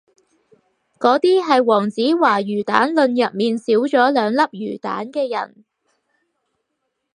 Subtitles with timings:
[0.97, 5.63] 嗰啲係黃子華魚蛋論入面少咗兩粒魚蛋嘅人